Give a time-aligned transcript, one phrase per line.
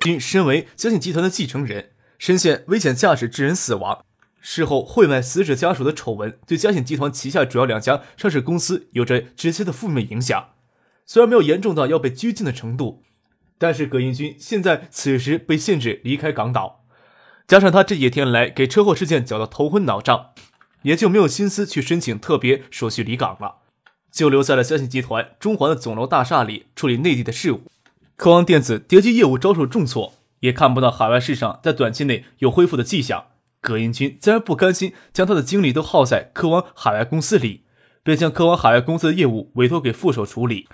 [0.00, 4.02] 君身为嘉信集团的继承人，深陷危险驾驶致人死亡，
[4.40, 10.52] 事后贿买死者家属的丑闻，对嘉信集团旗下主要两家上市公司有着直接的负面影响。
[11.04, 13.02] 虽然没有严重到要被拘禁的程度，
[13.58, 16.86] 但是葛英军现在此时被限制离开港岛，
[17.46, 20.30] 加上他这几天来给车祸事件搅得头昏脑胀，
[20.82, 23.56] 也就没有心思去申请特别手续离港了，
[24.10, 27.64] 就留在了嘉信集团中环的总楼大厦里处理内地的事务。
[28.20, 33.28] 科王电子叠机业务遭受重挫，也看不到海外市场在短期内有恢复的迹象。
[33.62, 37.64] 葛英军自然不甘心将他的精力都耗在科王海外公司里，
[38.02, 40.68] 便将科王海外公司的业务委托给副手处理。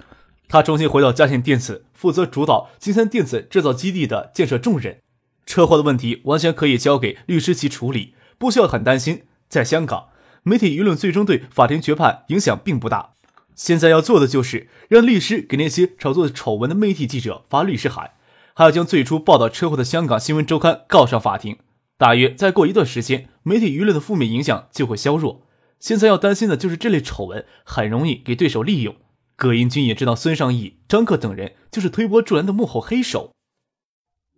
[0.48, 4.98] 他重新回到嘉信电子，负责主导金三电子制造基地的建设重任。
[5.46, 9.22] 车祸的问题完全可以交给律师去处理，不需要很担心。
[9.48, 10.08] 在香港，
[10.42, 13.12] 媒体舆论最终对法庭决判影响并不大。
[13.56, 18.12] 现在要做的就是让律师给那些炒作丑闻的媒体记者发律师函，
[18.54, 21.56] 还要将最初报道车祸的香港新闻周刊告上法庭。
[21.96, 25.46] 大约再过一段时间，媒体舆论的负面影响就会削弱。
[25.80, 28.94] 现在要担心的就是这类丑闻很容易给对手利用。
[29.36, 33.32] 葛英军也知道孙尚义、张克等人就是推波助澜的幕后黑手。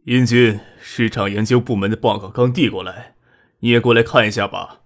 [0.04, 3.14] 英军，市场研究部门的报告刚递过来，
[3.60, 4.80] 你也过来看一下吧。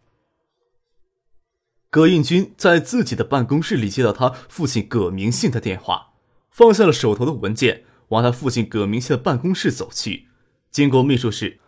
[1.93, 6.13] 葛应军在自己的办公室里接到他父亲葛明信的电话，
[6.51, 10.29] 放下了手头的文件，往他父亲葛明信的办公室走去。
[10.71, 11.61] 经过秘书室，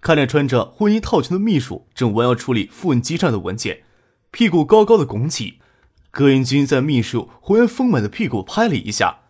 [0.00, 3.84] 看见穿着婚姻套裙的秘书正弯腰处理复印机上的文件，
[4.32, 5.60] 屁股高高的拱起。
[6.10, 9.20] 葛应军在秘书浑圆丰满的屁股拍了一下，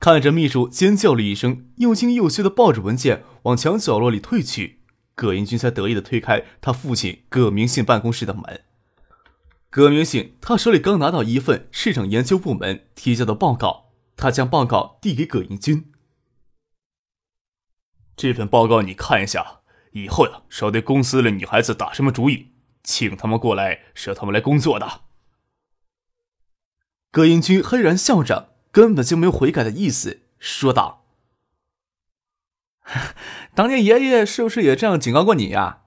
[0.00, 4.80] 看着秘书尖叫了一声，又惊又羞的抱着文件往墙角落里退去。
[5.14, 8.62] 葛应军才得意的推开他父亲葛明信办公室的门。
[9.72, 15.90] 葛明信，他手里刚拿到一份市场研究部门提交的报告，他将报告递给葛英军。
[18.14, 19.62] 这份报告你看一下，
[19.92, 22.52] 以后呀，少对公司的女孩子打什么主意，
[22.84, 25.04] 请他们过来是要他们来工作的。
[27.10, 31.06] 葛英军黑然笑着，根本就没有悔改的意思，说道
[33.56, 35.78] ：“当年爷爷是不是也这样警告过你呀？”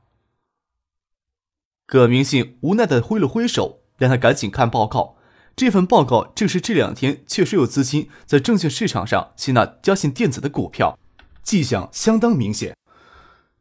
[1.87, 5.17] 葛明信无奈的挥了挥手，让他赶紧看报告。
[5.55, 10.97] 这份报告正是这两天确实有资金在证券市场上吸纳嘉信电子的股票，
[11.43, 12.75] 迹象相当明显。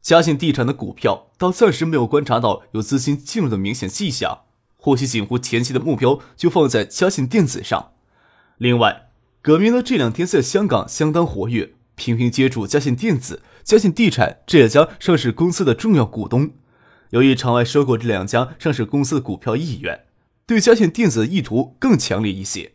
[0.01, 4.41] 嘉信地产的股票倒暂时没有观察到有资金进入的明显迹象，
[4.77, 7.93] 或许锦湖前期的目标就放在嘉信电子上。
[8.57, 9.09] 另外，
[9.43, 16.51] 葛明德这两天在香港相当活跃，频频接触嘉信电子、嘉信地产这两家上市公司的重要股东。
[17.15, 20.05] 由于场外收购这两家上市公司的股票意愿，
[20.47, 22.73] 对嘉信电子的意图更强烈一些。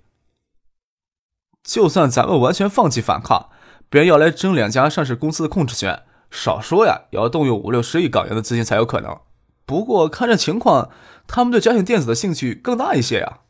[1.62, 3.50] 就算咱们完全放弃反抗，
[3.90, 9.20] 别人要来争两家上市公司的控制权，少说呀也要动用五六十亿港元的资金才有可能。
[9.66, 10.90] 不过看这情况，
[11.28, 13.42] 他们对嘉信电子的兴趣更大一些呀。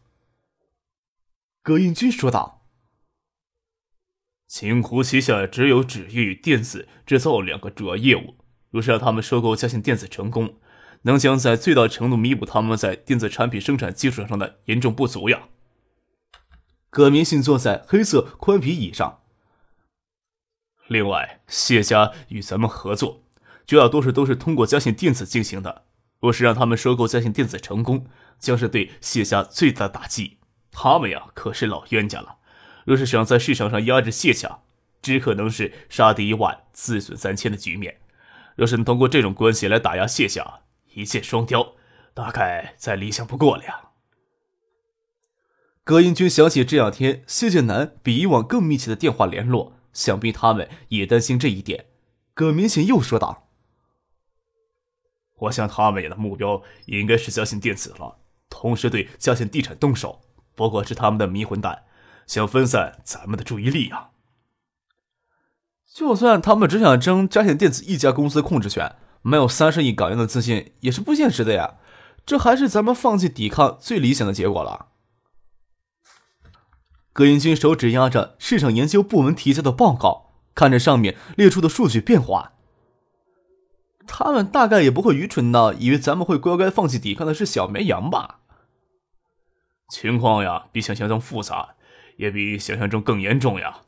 [1.61, 2.66] 葛应军说道
[4.49, 8.33] ：“秦湖旗下只有纸业电子制造两个主要业务，
[8.72, 10.55] 若是让他们收购嘉信电子成功。”
[11.03, 15.43] 能将在最大程度弥补他们在电子产品生产基础上的严重不足呀。
[16.89, 19.19] 葛明信坐在黑色宽皮椅上。
[20.87, 23.21] 另外，谢家与咱们合作，
[23.67, 25.83] 绝大多数都是通过嘉信电子进行的。
[26.19, 28.07] 若是让他们收购嘉信电子成功，
[28.39, 30.39] 将是对谢家最大的打击。
[30.71, 32.37] 他们呀，可是老冤家了。
[32.85, 34.59] 若是想在市场上压制谢家，
[35.01, 38.02] 只可能是杀敌一万，自损三千的局面。
[38.55, 40.61] 若是能通过这种关系来打压谢家，
[40.94, 41.76] 一箭双雕，
[42.14, 43.90] 大概再理想不过了呀。
[45.84, 51.88] 葛英军想起这两天谢剑南比以往更密切的电话联络，想必他们也担心这一点。
[52.34, 53.50] 葛明显又说道
[55.40, 58.20] ：“我想他们的目标应该是嘉信电子了，
[58.50, 60.22] 同时对嘉信地产动手，
[60.56, 61.86] 不过是他们的迷魂蛋，
[62.28, 64.12] 想分散咱们的注意力呀。
[65.91, 71.75] 就算他们只想争嘉信电子一家公司控制权。”没有三十亿港元的自信也是不现实的呀，
[72.25, 74.87] 这还是咱们放弃抵抗最理想的结果了。
[77.11, 82.53] 葛英军手指压着市场研究部门提交的报告，看着上面列出的数据变化。
[84.07, 88.39] 他们大概也不会愚蠢到以为咱们会乖乖放弃抵抗的是小绵羊吧？
[89.89, 91.75] 情况呀，比想象中复杂，
[92.17, 93.81] 也比想象中更严重呀。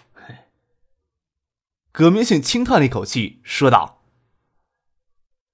[1.91, 4.00] 葛明信轻叹了一口气，说道：“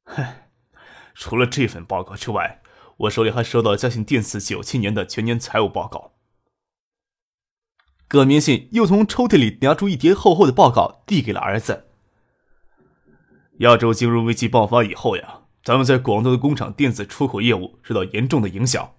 [0.08, 0.50] 嗨，
[1.14, 2.62] 除了这份报告之外，
[2.98, 6.14] 我手里还收到嘉信电子九七年的全年财务报告。”
[8.08, 11.88] 葛明信又从抽屉里拿出一叠厚厚的报告，递给了儿子。
[13.58, 18.94] 亚洲金融危机爆发以后呀，咱们在广东的工厂电子出口业务受到严重的影响，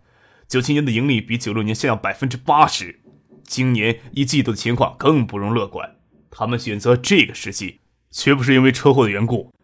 [0.47, 3.01] 九七年的盈利比九六年下降百分之八十，
[3.45, 5.97] 今年一季度的情况更不容乐观。
[6.31, 7.81] 他们选择这个时机，
[8.11, 9.55] 绝不是因为车祸的缘故，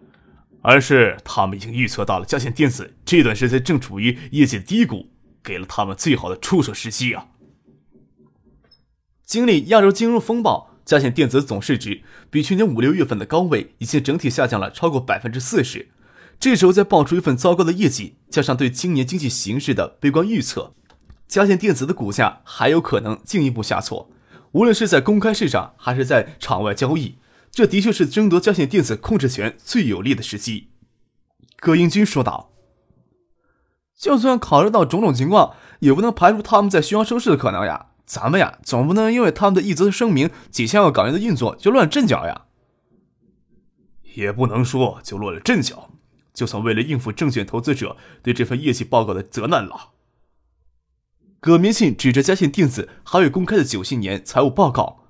[0.65, 5.11] 而是他们已经预测到了嘉信电子这段时间正处于业绩低谷，
[5.43, 7.27] 给了他们最好的出手时机啊！
[9.27, 15.91] 经历亚洲金融风暴，嘉信电子总市值比去年五六月份的高位已经整体下降了超过百分之四十。
[16.41, 20.75] 这时候再爆出一份糟糕的业绩，加上对今年经济形势的悲观预测，
[21.29, 24.11] 嘉信电子的股价还有可能进一步下挫。
[24.53, 27.17] 无论是在公开市场还是在场外交易，
[27.55, 30.71] 这的确是争夺嘉信电子控制权最有利的时机。
[31.61, 32.51] 葛英军说道
[33.97, 37.91] ：“就算考虑到种种情况，也不能排除他们在虚张声势的可能呀。
[38.05, 42.47] 咱们呀，总不能因为他们的一则声明，几千个港元的运作就乱阵脚呀。
[44.17, 45.91] 也不能说就乱了阵脚，
[46.35, 49.93] 就算为了应付证券投资者对这份业绩报告的责难了。”
[51.39, 55.04] 葛明信指着嘉信电子还未公开的九七年财务报告：“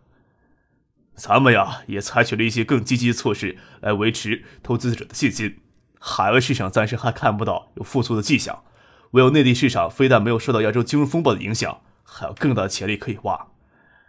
[1.16, 5.60] 咱们呀，也采取了一些更积极的措施来维持投资者的信心。
[5.98, 8.64] 海外市场暂时还看不到有复苏的迹象，
[9.12, 13.46] 唯有内地市场非但没有受到亚洲金融风暴的影响，还有更大的潜力可以挖。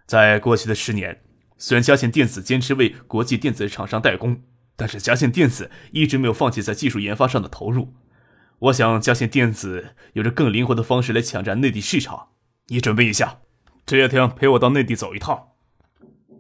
[0.06, 1.22] 在过去的十年，
[1.58, 4.42] 虽然嘉信电子坚持为国际电子厂商代工，
[4.76, 7.94] 但是嘉信电子一直没有放弃在技术研发上的投入。”
[8.60, 12.30] 我想嘉信电子有着更灵活的方式来抢占内地市场。
[12.68, 13.40] 你准备一下，
[13.86, 15.50] 这两天陪我到内地走一趟。”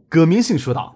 [0.09, 0.95] 葛明信说道。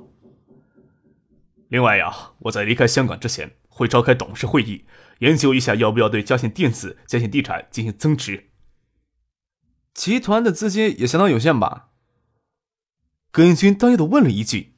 [1.69, 4.85] “另外呀，我在离开香港之前会召开董事会议，
[5.19, 8.49] 研究一下要不要对嘉信电子、嘉信地产进行增持。
[9.93, 11.89] 集团的资金也相当有限吧？”
[13.31, 14.75] 葛英军担忧的问了一句。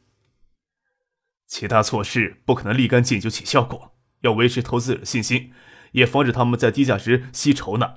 [1.47, 5.53] “其他措施不可能立竿见影就起效果，要维持投资者的信心。”
[5.91, 7.95] 也防止他们在低价时吸筹呢。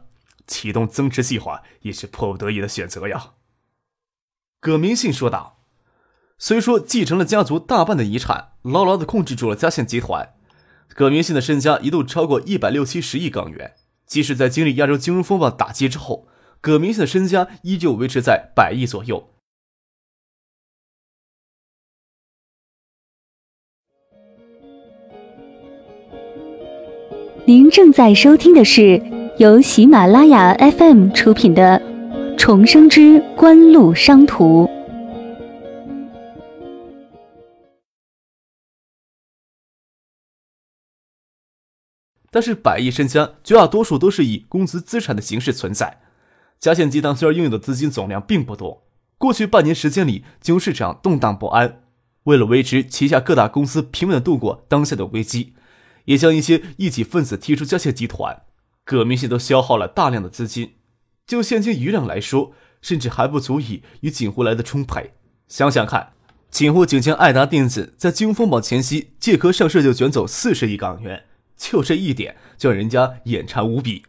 [0.49, 3.35] 启动增持计划也是迫不得已的选择呀。
[4.59, 5.54] 葛明信说道
[6.37, 10.35] ：“虽说继承了家族大半的遗产，牢牢的控制住了嘉信集团，
[10.95, 13.73] 葛明信的身家一度超过一百六七十亿港元。
[14.07, 16.27] 即使在经历亚洲金融风暴打击之后，
[16.61, 19.31] 葛明信的身家依旧维持在百亿左右。”
[27.47, 29.01] 您正在收听的是
[29.39, 31.79] 由喜马拉雅 FM 出品的
[32.39, 34.65] 《重生之官路商途》。
[42.35, 46.01] 但是，百亿身家绝大多数都是以公司资产的形式存在。
[46.59, 48.83] 嘉信集团虽然拥有的资金总量并不多，
[49.19, 51.83] 过去半年时间里，金融市场动荡不安，
[52.25, 55.55] 为了维持旗下各大公司平稳的度过当下的危机。
[56.07, 58.43] 也将一些异己分子踢出嘉信集团，
[58.85, 60.73] 葛明信都消耗了大量的资金，
[61.25, 62.51] 就现金余量来说，
[62.83, 65.13] 甚至还不足以与锦湖来的充沛。
[65.47, 66.15] 想想看，
[66.51, 71.23] 锦湖仅将爱达电子在金融风暴前夕借壳上市就卷走四十亿港元，
[71.57, 74.05] 就这一点就让人家眼馋无比。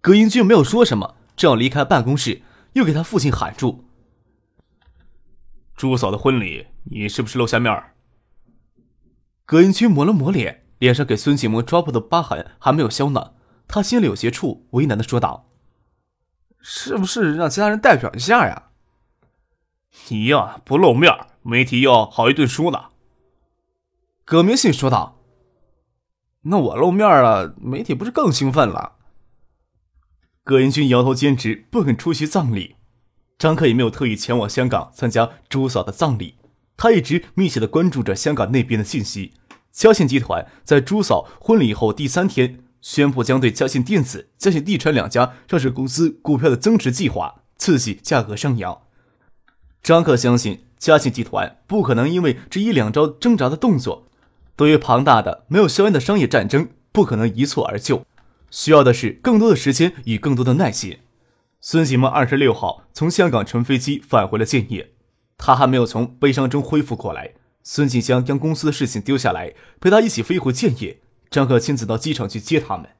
[0.00, 2.42] 葛英军没有说什么，正要离开办公室，
[2.74, 3.84] 又给他父亲喊住
[5.76, 7.94] ：“朱嫂的婚礼，你是不是露下面儿？”
[9.44, 10.64] 葛英军抹了抹脸。
[10.78, 13.32] 脸上给孙启萌抓破的疤痕还没有消呢，
[13.66, 15.48] 他心里有些怵，为难的说道
[16.60, 18.64] ：“是不是让其他人代表一下呀
[20.08, 21.10] ？”“你呀，不露面，
[21.40, 22.90] 媒体要好一顿说呢。”
[24.26, 25.15] 葛明信说道。
[26.48, 28.94] “那我露面了，媒体不是更兴奋了？”
[30.44, 32.76] 葛英军摇头坚持不肯出席葬礼。
[33.38, 36.36] 张克也没有特意前往香港参加朱嫂的葬礼，
[36.76, 39.34] 他一直密切的关注着香港那边的信息。
[39.72, 48.80] 嘉信集团在朱嫂婚礼后第三天宣布，将对嘉信电子、嘉信地产两家上市公司股票的增持计划，刺激价格上扬。
[49.82, 54.08] 张克相信，嘉信集团不可能因为这一两招挣扎的动作，
[54.56, 58.04] 对于庞大的没有硝烟的商业战争，不可能一蹴而就，
[58.50, 60.98] 需要的是更多的时间与更多的耐心。
[61.60, 64.92] 孙启萌二十六号从香港乘飞机返回了建业，
[65.36, 67.32] 他还没有从悲伤中恢复过来。
[67.62, 72.90] 孙锦香将公司的事情丢下来，陪他一起飞回建业，张克亲自到机场去接他们。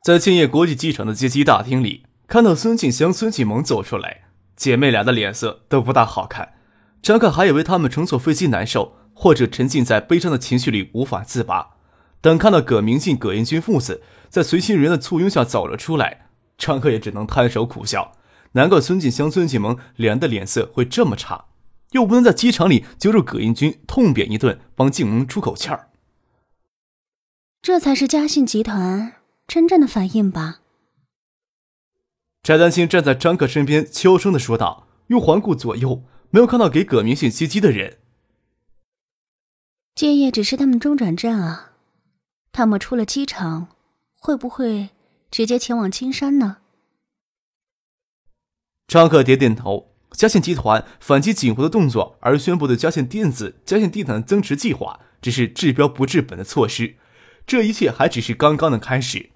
[0.00, 4.22] 在建业国际机场的接机大厅里，看到孙静香、孙启萌走出来，
[4.56, 6.54] 姐妹俩的脸色都不大好看。
[7.02, 11.76] 张克还以为他们乘坐飞机难受，或者沉浸在悲伤的情绪里无法自拔。
[12.20, 18.12] 等看到葛明信、葛英军父子在随行人员的簇拥下走了出来，张克也只能摊手苦笑。
[18.52, 21.46] 难怪孙静香、孙启萌两人的脸色会这么差，
[21.92, 25.88] 又不能在机场里揪住葛英军痛扁一顿，帮静萌出口气儿。
[27.62, 29.14] 这才是嘉信集团
[29.46, 30.60] 真正的反应吧？
[32.42, 37.98] 翟丹青站在张克身边，悄声的说道，又环顾左右，没有看到给葛明信接机的人。
[39.94, 41.72] 建业只是他们中转站啊。
[42.50, 43.68] 他们出了机场，
[44.14, 44.90] 会不会
[45.30, 46.58] 直接前往青山呢？
[48.86, 49.88] 张克点点头。
[50.12, 56.96] 嘉信集团反击锦湖的动作，而宣布的嘉信电子、嘉信地毯增持计划，只是治标不治本的措施。
[57.46, 59.30] 这一切还只是刚刚的开始。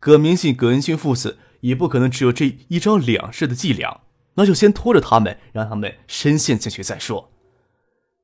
[0.00, 4.00] 葛明信、葛恩勋父子也不可能只有这一招两式的伎俩，
[4.34, 7.30] 那就先拖着他们，让他们深陷进去再说。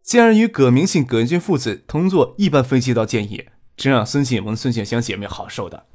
[0.04, 3.52] 竟然与葛明信、葛军父子同坐一班飞机到建业。
[3.76, 5.86] 真让孙庆文、孙庆香姐妹好受的。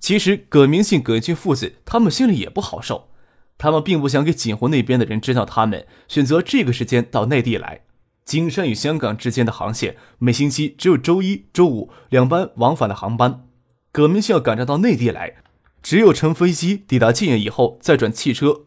[0.00, 3.10] 其实葛明信、葛军父子他们心里也不好受，
[3.58, 7.82] 他们并不想给锦湖那边的人知道他们选择这个时间到内地来。
[8.24, 13.44] 金山与香港之间的航线每星期只有周一、周五两班往返的航班，
[13.92, 15.34] 葛明信要赶着到内地来，
[15.82, 18.62] 只有乘飞机抵达建业以后再转汽车。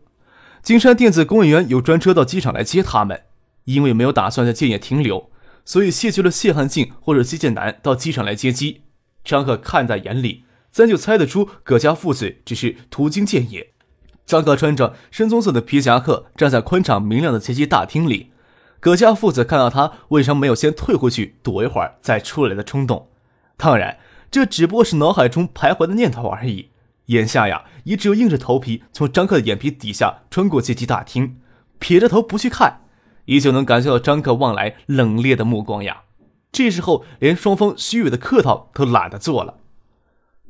[0.62, 3.24] 金山电子工业园有专车到机场来接他们，
[3.74, 5.30] 因为没有打算在建业停留。
[5.66, 8.84] 所以谢绝了谢汉静或者谢建南到机场来接机。
[9.24, 13.74] 张克看在眼里，自然就猜得出葛家父子只是途经建业。
[14.26, 18.32] 张克穿着深棕色的皮夹克，站在宽敞明亮的接机大厅里。
[18.80, 23.10] 葛家父子看到他，为什么没有先退回去躲一会儿再出来的冲动？
[23.58, 24.00] 当然，
[24.32, 26.70] 这只不过是脑海中徘徊的念头而已。
[27.08, 31.40] 眼下呀，也只有硬着头皮从张克的眼皮底下穿过接机大厅，
[31.80, 32.82] 撇着头不去看。
[33.30, 36.02] 依旧能感受到张克望来冷冽的目光呀！
[36.52, 39.60] 这时候连双方虚伪的客套都懒得做了。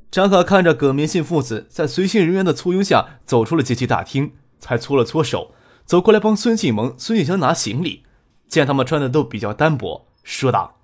[0.10, 5.52] 张克看着葛明信父子在随行人员的簇拥下走出了接机大厅，才搓了搓手，
[5.84, 8.06] 走过来帮孙庆萌、孙庆香拿行李。
[8.48, 10.78] 见他们穿的都比较单薄，说道：“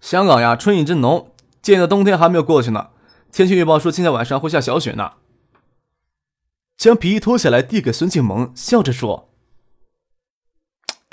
[0.00, 1.32] 香港呀，春意正浓，
[1.62, 2.88] 现在冬天还没有过去呢。
[3.30, 5.12] 天气预报说今天晚上会下小雪呢。”
[6.78, 9.28] 将皮衣脱下来递给孙庆萌，笑着说。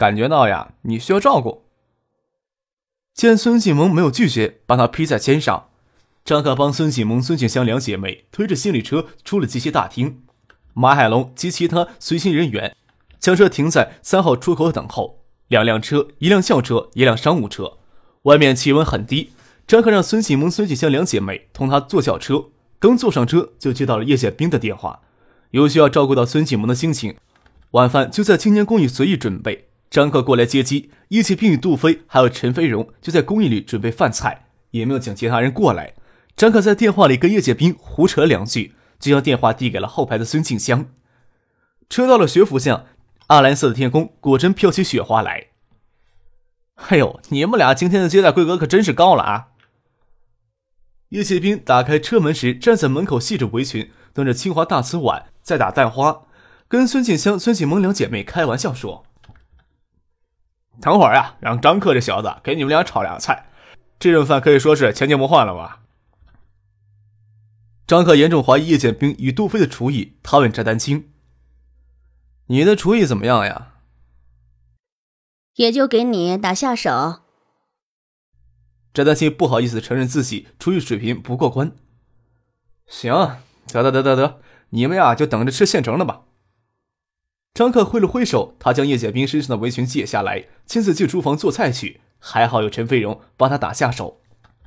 [0.04, 1.64] 感觉到呀，你需要照顾。
[3.14, 5.70] 见孙启萌没有拒绝，把他披在肩上，
[6.26, 10.22] 张克帮孙启萌、孙锦香两姐妹推着行李车出了机械大厅。
[10.74, 12.76] 马海龙及其他随行人员
[13.18, 15.24] 将车停在三号出口等候。
[15.48, 17.78] 两辆车，一辆轿车，一辆商务车。
[18.24, 19.32] 外面气温很低，
[19.66, 22.48] 张克让孙启萌、孙锦香两姐妹同他坐校车。
[22.78, 25.00] 刚坐上车，就接到了叶建兵的电话，
[25.52, 27.16] 有需要照顾到孙启萌的心情。
[27.72, 29.70] 晚饭就在青年公寓随意准备。
[29.94, 35.94] 张克过来接机，叶启斌与杜飞还有陈飞荣就在公寓里准备饭菜，也没有请其他人过来。
[36.36, 40.88] 张克在电话里跟叶建斌胡扯两句，就将电话递给了后排的孙庆香。
[41.92, 42.88] 车到了学府巷，
[43.28, 45.50] 阿蓝色的天空果真飘起雪花来。
[46.90, 49.50] 哎呦，你们俩今天的接待规格可真是高了啊！
[51.10, 56.24] 叶启斌打开车门时，站在门口系着围裙，端着清华大瓷碗在打蛋花，
[56.68, 59.06] 跟孙庆香、孙庆萌两姐妹开玩笑说。
[60.82, 63.48] 等会儿啊，让张克这小子给你们俩炒俩菜，
[64.00, 65.82] 这顿饭可以说是千金不换了吧？
[67.86, 71.10] 张克严重怀疑叶剑兵与杜飞的厨艺，他问翟丹青
[72.48, 73.74] ：“你的厨艺怎么样呀？”
[75.56, 77.22] 也就给你打下手。
[78.94, 81.72] 翟丹青不好意思承认自己厨艺水平不过关。
[82.88, 83.14] 行，
[83.68, 84.40] 得得得得得，
[84.70, 86.24] 你们呀就等着吃现成的吧。
[87.54, 92.02] 张克挥了挥手，他将叶剑兵身上的围裙解下来，亲自进厨房做菜去。
[92.18, 94.22] 还好有陈飞荣帮他打下手。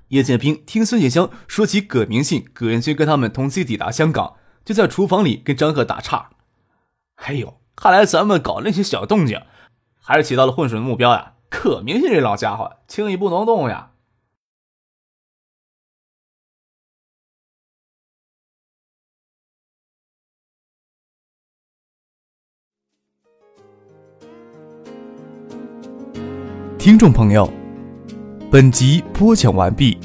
[0.09, 6.31] 叶剑兵听孙锦香说起葛明信、葛元军跟他们同机抵达香港，就在厨房里跟张克打岔
[7.27, 9.43] ：“哎呦，看来咱们搞那些小动静，
[10.01, 11.33] 还是起到了混水的目标呀！
[11.49, 13.91] 葛明信这老家伙，轻易不能动呀。”
[26.87, 27.53] 听众朋友，
[28.49, 29.99] 本集播讲完毕，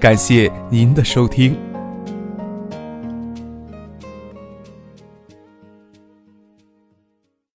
[0.00, 1.54] 感谢您的收听。